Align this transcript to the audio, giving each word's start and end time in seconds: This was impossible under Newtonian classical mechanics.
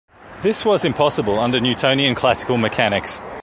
This 0.41 0.65
was 0.65 0.83
impossible 0.83 1.37
under 1.37 1.59
Newtonian 1.59 2.15
classical 2.15 2.57
mechanics. 2.57 3.21